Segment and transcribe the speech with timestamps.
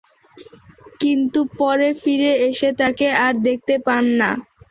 [1.01, 4.29] কিন্তু পরে ফিরে এসে তাকে আর দেখতে পান না।